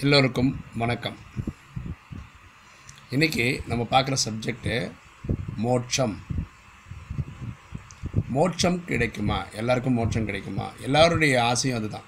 எல்லோருக்கும் 0.00 0.64
வணக்கம். 0.74 1.16
இன்றைக்கி 3.10 3.66
நம்ம 3.66 3.86
பார்க்குற 3.90 4.16
சப்ஜெக்டு 4.24 4.92
மோட்சம். 5.56 6.22
மோட்சம் 8.28 8.84
கிடைக்குமா? 8.84 9.44
எல்லாருக்கும் 9.44 9.92
மோட்சம் 9.92 10.24
கிடைக்குமா? 10.24 10.70
எல்லாருடைய 10.80 11.44
ஆசையும் 11.44 11.78
அதுதான். 11.78 12.02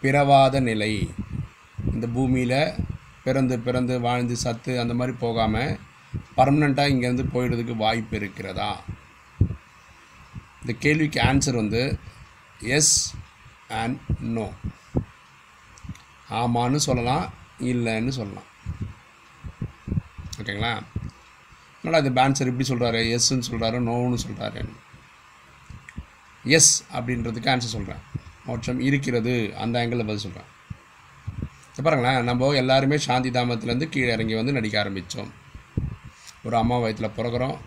பிறவாத 0.00 0.60
நிலை. 0.60 1.10
இந்த 1.92 2.06
பூமியில் 2.06 2.72
பிறந்து 3.24 3.58
பிறந்து 3.58 4.00
வாழ்ந்து 4.00 4.36
சத்து 4.36 4.80
அந்த 4.80 4.94
மாதிரி 4.94 5.16
போகாமல் 5.20 5.78
பர்மனெண்ட்டாக 6.36 6.92
இங்கேருந்து 6.92 7.24
போயிடுறதுக்கு 7.34 7.76
வாய்ப்பு 7.76 8.16
இருக்கிறதா? 8.16 8.82
இந்த 10.60 10.78
கேள்விக்கு 10.78 11.20
ஆன்சர் 11.20 11.54
வந்து 11.54 11.98
எஸ் 12.60 13.14
அண்ட் 13.68 14.00
நோ 14.20 14.52
ஆமான்னு 16.30 16.76
சொல்லலாம் 16.76 17.32
இல்லைன்னு 17.60 18.08
சொல்லலாம். 18.08 18.44
ஓகேங்களா? 20.42 20.82
என்னடா 21.82 22.06
இது 22.06 22.10
ஆன்சர் 22.22 22.60
இப்படி 22.60 22.68
சொல்கிறாரு 22.68 23.00
எஸ்ன்னு 23.00 23.42
சொல்கிறாரு 23.50 23.78
நோன்னு 23.88 24.18
சொல்கிறாரு 24.28 24.68
எஸ் 26.44 26.84
அப்படின்றதுக்கு 26.92 27.48
ஆன்சர் 27.54 27.74
சொல்கிறேன் 27.76 28.02
மோட்சம் 28.44 28.80
இருக்கிறது 28.80 29.56
அந்த 29.56 29.86
ஆங்கிளில் 29.86 29.98
பதில் 29.98 30.18
சொல்கிறேன் 30.18 30.54
பாருங்களேன் 31.82 32.24
நம்ம 32.24 32.50
எல்லாருமே 32.52 32.98
சாந்தி 32.98 33.30
தாமத்துலேருந்து 33.30 33.84
கீழே 33.84 34.12
இறங்கி 34.12 34.34
வந்து 34.34 34.52
நடிக்க 34.52 34.84
ஆரம்பித்தோம் 34.84 35.30
ஒரு 36.42 36.56
அம்மா 36.56 36.78
வயத்தில் 36.78 37.16
பிறகுறோம் 37.16 37.58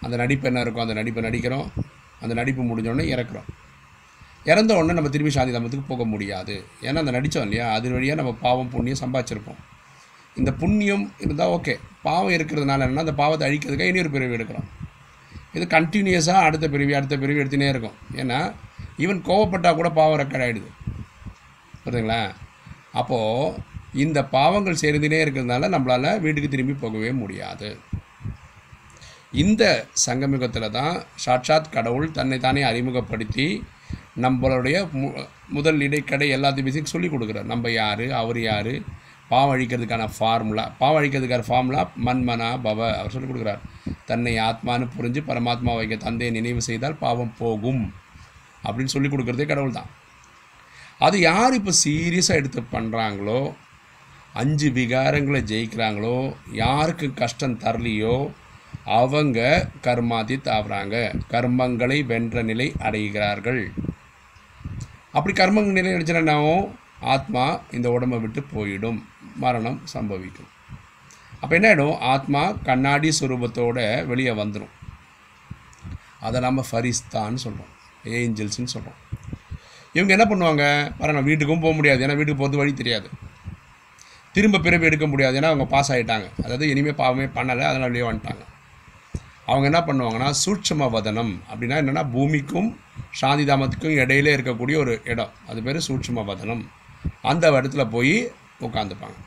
அந்த 0.00 0.16
நடிப்பு 0.16 0.46
என்ன 0.46 0.60
இருக்கும்? 0.60 0.82
அந்த 0.82 0.94
நடிப்பை 0.94 1.24
நடிக்கிறோம். 1.24 1.68
அந்த 2.20 2.34
நடிப்பு 2.34 2.62
முடிஞ்சோடனே 2.62 3.04
இறக்குறோம். 3.14 3.48
இறந்த 4.46 4.76
உடனே 4.76 4.92
நம்ம 4.92 5.08
திரும்பி 5.08 5.32
சாந்தி 5.32 5.52
தாமத்துக்கு 5.56 5.88
போக 5.88 6.04
முடியாது. 6.04 6.64
ஏன்னா 6.80 7.00
அந்த 7.02 7.12
நடித்தோம் 7.16 7.46
இல்லையா? 7.46 7.72
அது 7.72 7.90
வழியாக 7.90 8.22
நம்ம 8.22 8.38
பாவம் 8.40 8.70
புண்ணியம் 8.70 9.02
சம்பாதிச்சிருப்போம். 9.04 9.60
இந்த 10.34 10.52
புண்ணியம் 10.52 11.04
இருந்தால் 11.18 11.48
ஓகே. 11.48 11.74
பாவம் 12.02 12.32
இருக்கிறதுனால 12.32 12.86
என்னன்னா 12.86 13.04
அந்த 13.06 13.14
பாவத்தை 13.14 13.44
அழிக்கிறதுக்காக 13.48 13.92
இனி 13.92 13.98
ஒரு 13.98 14.10
பிறவி 14.10 14.34
எடுக்கிறோம். 14.36 14.66
இது 15.52 15.66
கண்டினியூஸாக 15.78 16.44
அடுத்த 16.48 16.68
பிறவி 16.68 16.94
அடுத்த 16.94 17.16
பிறவி 17.18 17.40
எடுத்துனே 17.40 17.68
இருக்கும். 17.68 17.96
ஏன்னா 18.12 18.40
ஈவன் 18.98 19.22
கோவப்பட்டால் 19.28 19.74
கூட 19.74 19.90
பாவம் 19.90 20.20
ரெக்கார்ட் 20.20 20.46
ஆகிடுது 20.46 20.70
புரியுதுங்களா? 21.84 22.22
அப்போது 22.92 23.54
இந்த 23.92 24.24
பாவங்கள் 24.24 24.82
சேர்ந்துனே 24.82 25.18
இருக்கிறதுனால 25.24 25.68
நம்மளால் 25.74 26.20
வீட்டுக்கு 26.20 26.48
திரும்பி 26.48 26.72
போகவே 26.72 27.12
முடியாது. 27.12 27.78
இந்த 29.32 29.86
சங்கமிகத்தில் 30.06 30.70
தான் 30.70 31.02
சாட்சாத் 31.14 31.72
கடவுள் 31.72 32.10
தன்னை 32.10 32.38
தானே 32.38 32.62
அறிமுகப்படுத்தி 32.62 33.46
நம்மளுடைய 34.24 34.76
மு 35.00 35.08
முதல் 35.56 35.80
இடைக்கடை 35.86 36.28
எல்லாத்தையும் 36.36 36.68
பேசி 36.68 36.92
சொல்லிக் 36.94 37.14
கொடுக்குறார். 37.14 37.50
நம்ம 37.52 37.70
யார்? 37.70 38.06
அவர் 38.20 38.40
யார்? 38.40 38.72
பாவம் 39.30 39.52
அழிக்கிறதுக்கான 39.54 40.04
ஃபார்முலா 40.16 40.64
பாவம் 40.80 40.98
அழிக்கிறதுக்கான 41.00 41.46
ஃபார்முலா 41.48 41.82
மன்மனா 42.06 42.48
பவ 42.66 42.78
அவர் 42.98 43.14
சொல்லிக் 43.14 43.30
கொடுக்குறார். 43.30 43.62
தன்னை 44.10 44.34
ஆத்மான்னு 44.48 44.86
புரிஞ்சு 44.96 45.20
பரமாத்மா 45.28 45.72
வைக்க 45.78 45.96
தந்தையை 46.06 46.32
நினைவு 46.36 46.62
செய்தால் 46.68 47.00
பாவம் 47.04 47.36
போகும் 47.38 47.82
அப்படின்னு 48.66 48.94
சொல்லிக் 48.94 49.14
கொடுக்குறதே 49.14 49.46
கடவுள் 49.46 49.78
தான் 49.78 49.90
அது 51.06 51.16
யார் 51.20 51.56
இப்போ 51.58 51.72
சீரியஸாக 51.84 52.40
எடுத்து 52.40 52.60
பண்ணுறாங்களோ 52.74 53.40
அஞ்சு 54.42 54.68
விகாரங்களை 54.78 55.40
ஜெயிக்கிறாங்களோ 55.50 56.16
யாருக்கு 56.62 57.06
கஷ்டம் 57.14 57.60
தரலையோ 57.64 58.16
அவங்க 58.98 59.38
கர்மாதி 59.86 60.36
தாவுறாங்க 60.48 60.96
கர்மங்களை 61.32 61.98
வென்ற 62.12 62.42
நிலை 62.42 62.68
அடைகிறார்கள். 62.78 63.62
அப்படி 65.16 65.32
கர்ம 65.36 65.62
நிலை 65.76 65.90
அடைச்சுன்னா 65.92 66.36
ஆத்மா 67.14 67.44
இந்த 67.76 67.90
உடம்பை 67.96 68.18
விட்டு 68.24 68.40
போயிடும். 68.54 68.98
மரணம் 69.44 69.78
சம்பவிக்கும். 69.94 70.50
அப்போ 71.40 71.52
என்ன 71.58 71.68
ஆகிடும் 71.70 71.98
ஆத்மா 72.12 72.42
கண்ணாடி 72.68 73.08
சுரூபத்தோட 73.20 73.78
வெளியே 74.10 74.32
வந்துடும் 74.42 74.72
அதை 76.26 76.38
நம்ம 76.46 76.60
ஃபரிஸ்தான்னு 76.68 77.42
சொல்கிறோம் 77.44 77.72
ஏஞ்சல்ஸ்னு 78.18 78.72
சொல்கிறோம் 78.74 79.00
இவங்க 79.96 80.12
என்ன 80.16 80.24
பண்ணுவாங்க? 80.30 80.64
பாருங்கள் 80.98 81.26
வீட்டுக்கும் 81.28 81.64
போக 81.64 81.74
முடியாது. 81.78 82.00
ஏன்னா 82.06 82.16
வீட்டுக்கு 82.18 82.40
போகிறது 82.40 82.60
வழி 82.62 82.72
தெரியாது. 82.80 83.08
திரும்ப 84.36 84.58
பிறவி 84.64 84.84
எடுக்க 84.88 85.06
முடியாது. 85.12 85.38
ஏன்னா 85.40 85.50
அவங்க 85.52 85.66
பாஸ் 85.74 85.92
ஆகிட்டாங்க 85.92 86.26
அதாவது 86.44 86.64
இனிமேல் 86.72 87.00
பாவமே 87.02 87.26
பண்ணலை. 87.36 87.64
அதனால் 87.70 87.90
வெளியே 87.90 88.06
வந்துட்டாங்க. 88.10 88.42
அவங்க 89.46 89.66
என்ன 89.70 89.80
பண்ணுவாங்கன்னா 89.80 90.30
சூட்சம 90.44 90.90
வதனம். 90.90 91.32
அப்படின்னா 91.52 91.76
என்னென்னா 91.82 92.10
பூமிக்கும் 92.10 92.80
சாந்தி 93.10 93.44
தாமத்துக்கும் 93.44 93.96
இடையிலே 93.96 94.36
இருக்கக்கூடிய 94.36 94.76
ஒரு 94.76 95.00
இடம். 95.04 95.32
அது 95.48 95.62
பேர் 95.62 95.84
சூட்சம 95.88 96.24
வதனம். 96.24 96.64
அந்த 97.22 97.50
இடத்துல 97.50 97.90
போய் 97.90 98.32
உட்காந்துப்பாங்க 98.60 99.18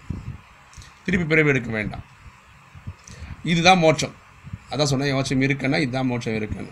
திருப்பி 1.03 1.28
பிறவி 1.28 1.50
எடுக்க 1.50 1.72
வேண்டாம். 1.72 2.03
இதுதான் 3.44 3.78
மோட்சம். 3.78 4.16
அதான் 4.69 4.90
சொன்னேன் 4.91 5.13
மோட்சம் 5.13 5.41
இருக்குன்னா 5.41 5.80
இதுதான் 5.80 6.07
மோட்சம் 6.07 6.36
இருக்குன்னு. 6.36 6.72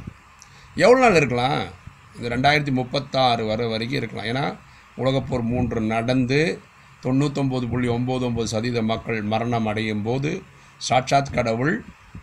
எவ்வளோ 0.75 0.99
நாள் 0.99 1.15
இருக்கலாம்? 1.15 1.59
இந்த 2.15 2.37
ரெண்டாயிரத்தி 2.37 2.71
முப்பத்தாறு 2.71 3.45
வர 3.45 3.67
வரைக்கும் 3.67 4.01
இருக்கலாம். 4.01 4.29
ஏன்னா 4.31 4.45
உலகப்போர் 5.01 5.41
மூன்று 5.41 5.81
நடந்து 5.81 6.59
தொண்ணூத்தொம்பது 7.03 7.67
புள்ளி 7.69 7.87
ஒம்பது 7.87 8.23
ஒம்பது 8.29 8.43
சதவீத 8.43 8.81
மக்கள் 8.81 9.21
மரணம் 9.21 9.65
அடையும் 9.65 10.03
போது 10.03 10.43
சாட்சாத் 10.77 11.33
கடவுள் 11.33 11.73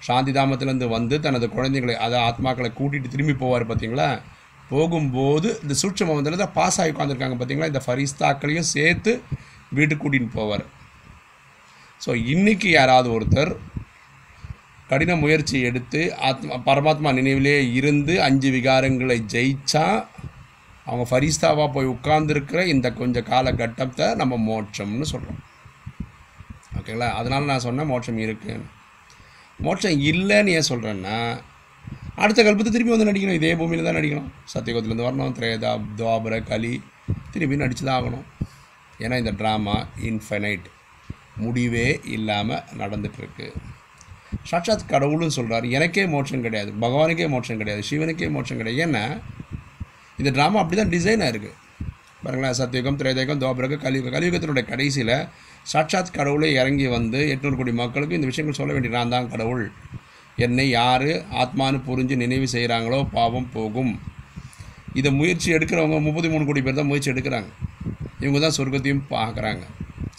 சாந்திதாமத்திலேருந்து 0.09 0.89
வந்து 0.97 1.17
தனது 1.27 1.47
குழந்தைகளை 1.57 1.95
அதை 2.07 2.19
ஆத்மாக்களை 2.29 2.71
கூட்டிகிட்டு 2.79 3.13
திரும்பி 3.15 3.35
போவார் 3.43 3.69
பார்த்தீங்களா 3.71 4.09
போகும்போது 4.71 5.49
இந்த 5.63 5.75
சூட்சம 5.83 6.15
வந்து 6.17 6.43
தான் 6.43 6.57
பாஸ் 6.59 6.79
ஆகி 6.81 6.93
உட்காந்துருக்காங்க 6.95 7.37
பார்த்தீங்களா 7.39 7.71
இந்த 7.73 7.83
ஃபரிஸ்தாக்களையும் 7.87 8.71
சேர்த்து 8.75 9.13
வீட்டுக்கு 9.77 10.03
கூட்டிகிட்டு 10.03 10.39
போவார். 10.41 10.65
ஸோ 12.01 12.11
இன்றைக்கி 12.33 12.69
யாராவது 12.69 13.09
ஒருத்தர் 13.17 13.53
கடின 14.91 15.13
முயற்சி 15.17 15.57
எடுத்து 15.69 16.01
ஆத்மா 16.29 16.57
பரமாத்மா 16.67 17.11
நினைவிலே 17.19 17.57
இருந்து 17.79 18.15
அஞ்சு 18.29 18.49
விகாரங்களை 18.57 19.19
ஜெயிச்சா 19.35 19.85
அவங்க 20.87 21.05
ஃபரிஸ்தாவாக 21.11 21.69
போய் 21.73 21.93
உட்கார்ந்துருக்கிற 21.95 22.63
இந்த 22.75 22.89
கொஞ்சம் 23.01 23.29
காலகட்டத்தை 23.31 24.07
நம்ம 24.21 24.37
மோட்சம்னு 24.49 25.07
சொல்கிறோம் 25.13 25.41
ஓகேங்களா 26.79 27.09
அதனால் 27.19 27.51
நான் 27.51 27.67
சொன்னேன் 27.67 27.91
மோட்சம் 27.93 28.23
இருக்குன்னு. 28.25 28.67
மோட்சம் 29.59 30.01
இல்லைன்னு 30.11 30.55
ஏன் 30.59 30.69
சொல்கிறேன்னா 30.69 31.41
அடுத்த 32.15 32.43
கல்பத்தை 32.43 32.71
திருப்பி 32.71 32.97
வந்து 32.97 33.13
நடிக்கணும். 33.13 33.39
இதே 33.41 33.57
பூமியில் 33.57 33.85
தான் 33.85 33.97
நடிக்கணும். 33.97 34.29
சத்தியகுலத்துலேருந்து 34.55 35.09
வரணும். 35.09 35.35
திரேதா 35.39 35.71
துவாபர 35.99 36.45
கலி 36.45 36.83
திருப்பி 37.31 37.57
நடிச்சு 37.57 37.85
தான் 37.85 37.99
ஆகணும். 38.01 38.25
ஏன்னா 38.99 39.19
இந்த 39.19 39.33
ட்ராமா 39.33 39.77
இன்ஃபைனைட் 40.11 40.67
முடிவே 41.37 42.01
இல்லாமல் 42.05 42.63
நடந்துகிட்ருக்கு 42.79 43.53
சாட்சாத் 44.43 44.89
கடவுளும் 44.89 45.37
சொல்கிறார் 45.39 45.65
எனக்கே 45.65 46.07
மோட்சம் 46.07 46.43
கிடையாது. 46.43 46.73
பகவானுக்கே 46.81 47.29
மோட்சம் 47.29 47.57
கிடையாது. 47.57 47.83
சிவனுக்கே 47.91 48.31
மோட்சம் 48.31 48.57
கிடையாது. 48.57 48.83
ஏன்னா 48.87 49.05
இந்த 50.19 50.31
ட்ராமா 50.31 50.61
அப்படி 50.63 50.77
தான் 50.81 50.95
டிசைனாக 50.95 51.33
இருக்குது 51.35 51.63
பாருங்களேன் 52.25 52.59
சத்தியுகம் 52.59 52.99
திரேதயுகம் 53.01 53.41
துவாபரகம் 53.41 53.83
கலியுகம் 53.85 54.15
கலியுகத்தினுடைய 54.15 54.65
கடைசியில் 54.69 55.17
சாட்சாத் 55.73 56.15
கடவுளை 56.17 56.49
இறங்கி 56.61 56.87
வந்து 56.95 57.21
எட்நூறு 57.33 57.57
கோடி 57.59 57.73
மக்களுக்கு 57.81 58.17
இந்த 58.19 58.29
விஷயங்கள் 58.31 58.59
சொல்ல 58.59 58.73
வேண்டிய 58.73 58.93
நான் 58.97 59.13
தான் 59.15 59.29
கடவுள். 59.33 59.65
என்னை 60.37 60.67
யார் 60.71 61.11
ஆத்மானு 61.43 61.79
புரிஞ்சு 61.89 62.17
நினைவு 62.23 62.47
செய்கிறாங்களோ 62.55 63.01
பாவம் 63.17 63.51
போகும். 63.57 63.93
இதை 65.01 65.11
முயற்சி 65.21 65.49
எடுக்கிறவங்க 65.57 65.99
முப்பத்தி 66.07 66.29
மூணு 66.29 66.47
கோடி 66.49 66.63
பேர் 66.63 66.81
தான் 66.81 66.91
முயற்சி 66.93 67.13
எடுக்கிறாங்க. 67.13 67.51
இவங்க 68.21 68.41
தான் 68.45 68.57
சொர்க்கத்தையும் 68.59 69.05
பார்க்குறாங்க. 69.15 69.65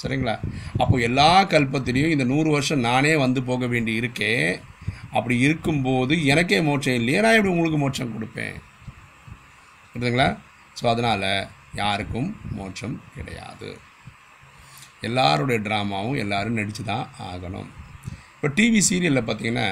சரிங்களா? 0.01 0.37
அப்போ 0.81 0.95
எல்லா 1.09 1.29
கல்பத்திலையும் 1.55 2.13
இந்த 2.15 2.25
நூறு 2.33 2.49
வருஷம் 2.49 2.85
நானே 2.89 3.15
வந்து 3.25 3.41
போக 3.49 3.65
வேண்டி 3.73 3.93
இருக்கேன் 4.01 4.49
அப்படி 5.17 5.35
இருக்கும்போது 5.39 6.13
எனக்கே 6.25 6.57
மோட்சம் 6.69 6.97
இல்லையே 7.01 7.19
நான் 7.21 7.37
எப்படி 7.37 7.53
உங்களுக்கு 7.53 7.79
மோட்சம் 7.83 8.15
கொடுப்பேன்? 8.15 8.55
புரியுதுங்களா? 9.91 10.29
ஸோ 10.79 10.85
அதனால் 10.93 11.29
யாருக்கும் 11.81 12.29
மோட்சம் 12.57 12.95
கிடையாது. 13.15 13.69
எல்லாருடைய 15.07 15.59
ட்ராமாவும் 15.67 16.19
எல்லோரும் 16.23 16.57
நடித்து 16.59 16.83
தான் 16.91 17.05
ஆகணும். 17.29 17.69
இப்போ 18.35 18.49
டிவி 18.57 18.81
சீரியலில் 18.89 19.27
பார்த்தீங்கன்னா 19.29 19.69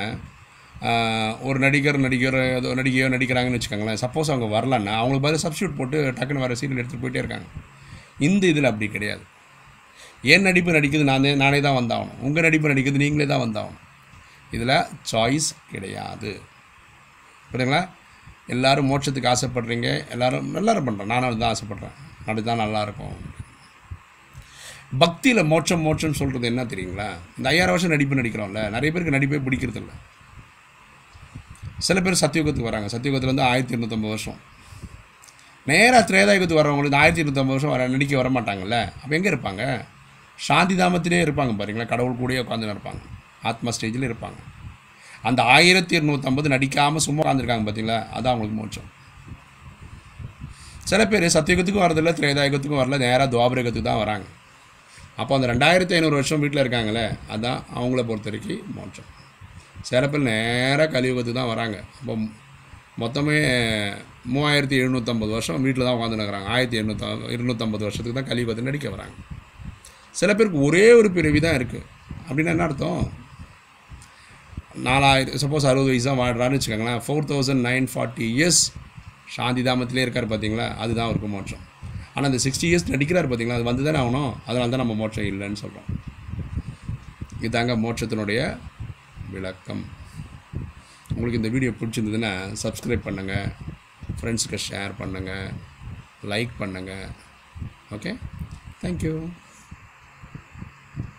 ஒரு 1.47 1.57
நடிகர் 1.63 1.97
நடிகர் 2.05 2.37
ஏதோ 2.57 2.69
நடிகையோ 2.79 3.05
நடிக்கிறாங்கன்னு 3.13 3.57
வச்சுக்கோங்களேன் 3.57 4.01
சப்போஸ் 4.03 4.31
அவங்க 4.33 4.47
வரலன்னா 4.55 4.93
அவங்களுக்கு 5.01 5.25
பதில் 5.27 5.43
சப்ஸ்டியூட் 5.43 5.77
போட்டு 5.79 5.97
டக்குன்னு 6.17 6.43
வர 6.45 6.55
சீரியல் 6.61 6.81
எடுத்துகிட்டு 6.81 7.05
போயிட்டே 7.05 7.21
இருக்காங்க. 7.23 7.47
இந்த 8.27 8.43
இதில் 8.53 8.69
அப்படி 8.71 8.87
கிடையாது. 8.95 9.23
என் 10.33 10.47
நடிப்பு 10.47 10.75
நடிக்கிறது 10.77 11.07
நானே 11.11 11.31
நானே 11.43 11.59
தான் 11.67 11.77
வந்தாகணும். 11.79 12.19
உங்கள் 12.27 12.45
நடிப்பு 12.47 12.71
நடிக்கிறது 12.71 13.03
நீங்களே 13.03 13.27
தான் 13.31 13.43
வந்தாகணும். 13.45 13.81
இதில் 14.55 14.75
சாய்ஸ் 15.11 15.49
கிடையாது. 15.73 16.31
புரியுதுங்களா? 17.51 17.81
எல்லோரும் 18.47 18.89
மோட்சத்துக்கு 18.91 19.33
ஆசைப்படுறீங்க 19.33 20.09
எல்லோரும் 20.09 20.55
எல்லோரும் 20.55 20.87
பண்ணுறேன் 20.87 21.05
நானும் 21.05 21.37
தான் 21.37 21.53
ஆசைப்பட்றேன். 21.53 21.95
அப்படி 22.19 22.43
தான் 22.43 22.59
நல்லாயிருக்கும். 22.59 23.15
பக்தியில் 24.97 25.43
மோட்சம் 25.43 25.85
மோட்சம்னு 25.85 26.19
சொல்கிறது 26.21 26.47
என்ன 26.47 26.63
தெரியுங்களா? 26.63 27.07
இந்த 27.37 27.49
ஐயாயிரம் 27.49 27.75
வருஷம் 27.75 27.89
நடிப்பு 27.89 28.15
நடிக்கிறோம்ல 28.15 28.69
நிறைய 28.69 28.91
பேருக்கு 28.91 29.17
நடிப்பே 29.17 29.43
பிடிக்கிறதில்ல. 29.47 29.89
சில 31.77 32.01
பேர் 32.01 32.21
சத்தியுகத்துக்கு 32.21 32.69
வராங்க. 32.71 32.97
சத்தியுகத்தில் 32.97 33.31
வந்து 33.33 33.41
ஆயிரத்தி 33.41 33.75
இருநூத்தம்பது 33.75 34.07
வருஷம். 34.07 34.39
நேராக 35.65 36.13
திரேதாயுகத்துக்கு 36.13 36.61
வரவங்களுக்கு 36.61 36.95
ஆயிரத்தி 36.95 37.23
இருநூத்தம்பது 37.23 37.45
வருஷம் 37.45 37.69
வர 37.69 37.87
நடிக்க 37.87 38.21
வர 38.21 38.29
மாட்டாங்கல்ல? 38.29 38.93
அப்போ 39.01 39.15
எங்கே 39.15 39.29
இருப்பாங்க? 39.29 39.85
சாந்தி 40.35 40.75
தாமத்திலே 40.75 41.23
இருப்பாங்க 41.23 41.53
பாருங்களா 41.57 41.87
கடவுள் 41.87 42.19
கூடயே 42.21 42.39
உட்காந்து 42.39 42.75
இருப்பாங்க. 42.75 43.01
ஆத்மா 43.41 43.69
ஸ்டேஜில் 43.69 44.09
இருப்பாங்க. 44.09 44.39
அந்த 45.29 45.41
ஆயிரத்தி 45.55 45.93
இருநூற்றம்பது 45.97 46.47
நடிக்காமல் 46.53 47.03
சும்மா 47.05 47.21
உட்காந்துருக்காங்க 47.23 47.65
பார்த்தீங்களா 47.67 47.97
அதான் 48.17 48.31
அவங்களுக்கு 48.33 48.59
மோட்சம். 48.61 48.87
சில 50.91 51.01
பேர் 51.11 51.25
சத்தியுகத்துக்கும் 51.35 51.85
வரதில்ல 51.85 52.13
திரேதாயுகத்துக்கும் 52.19 52.81
வரல 52.81 52.97
நேராக 53.05 53.27
துவாபரகத்துக்கு 53.33 53.89
தான் 53.89 54.01
வராங்க. 54.03 54.25
அப்போ 55.21 55.31
அந்த 55.37 55.47
ரெண்டாயிரத்தி 55.53 55.93
ஐநூறு 55.97 56.15
வருஷம் 56.19 56.41
வீட்டில் 56.43 56.61
இருக்காங்களே 56.63 57.05
அதான் 57.33 57.59
அவங்கள 57.77 58.01
பொறுத்த 58.09 58.29
வரைக்கும் 58.29 58.63
மோட்சம். 58.77 59.09
சில 59.89 60.03
பேர் 60.11 60.27
நேராக 60.31 60.87
கலியுகத்துக்கு 60.95 61.39
தான் 61.39 61.51
வராங்க. 61.53 61.77
அப்போ 61.99 62.13
மொத்தமே 63.01 63.37
மூவாயிரத்தி 64.33 64.75
எழுநூற்றம்பது 64.81 65.31
வருஷம் 65.35 65.63
வீட்டில் 65.65 65.85
தான் 65.87 65.97
உட்காந்துருக்குறாங்க 65.97 66.49
ஆயிரத்தி 66.55 66.79
எண்ணூற்றி 66.81 67.07
இருநூற்றம்பது 67.35 67.85
வருஷத்துக்கு 67.87 68.17
தான் 68.19 68.29
கலியுகத்தை 68.31 68.63
நடிக்க 68.69 68.87
வராங்க. 68.95 69.15
சில 70.19 70.29
பேருக்கு 70.37 70.65
ஒரே 70.67 70.85
ஒரு 70.99 71.09
பிறவி 71.17 71.39
தான் 71.45 71.57
இருக்குது 71.59 71.87
அப்படின்னா 72.27 72.53
என்ன 72.55 72.65
அர்த்தம்? 72.67 73.03
நாலாயிரம் 74.87 75.41
சப்போஸ் 75.43 75.67
அறுபது 75.71 75.89
வயசு 75.91 76.07
தான் 76.09 76.21
வாழ்கிறான்னு 76.21 76.57
வச்சுக்கோங்களேன். 76.57 77.01
Four 77.05 77.27
thousand 77.31 77.63
nine 77.69 77.87
forty 77.93 78.25
years 78.35 78.61
Shanti 79.35 79.61
தாமத்திலே 79.67 80.03
இருக்கார் 80.05 80.31
பார்த்தீங்களா 80.31 80.67
அதுதான் 80.83 81.07
அவருக்கு 81.09 81.29
மோட்சம். 81.35 81.63
ஆனால் 82.13 82.29
அந்த 82.29 82.39
சிக்ஸ்டி 82.45 82.67
இயர்ஸ் 82.69 82.87
நடிக்கிறார் 82.93 83.27
பார்த்தீங்களா 83.29 83.57
அது 83.59 83.69
வந்து 83.69 83.85
தானே 83.87 83.99
ஆகணும்? 84.03 84.31
அதனால 84.47 84.71
தான் 84.73 84.83
நம்ம 84.83 84.95
மோட்சம் 85.01 85.27
இல்லைன்னு 85.31 85.61
சொல்கிறோம் 85.63 85.89
இதாங்க 87.47 87.75
மோட்சத்தினுடைய 87.85 88.41
விளக்கம். 89.35 89.83
உங்களுக்கு 91.15 91.39
இந்த 91.41 91.51
வீடியோ 91.55 91.71
பிடிச்சிருந்ததுன்னா 91.79 92.33
சப்ஸ்கிரைப் 92.63 93.07
பண்ணுங்கள் 93.07 93.47
ஃப்ரெண்ட்ஸுக்கு 94.19 94.59
ஷேர் 94.67 94.93
பண்ணுங்கள் 95.01 95.47
லைக் 96.31 96.53
பண்ணுங்கள் 96.61 97.07
ஓகே 97.97 98.13
தேங்க்யூ 98.83 99.15